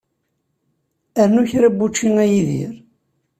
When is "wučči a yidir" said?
1.77-2.73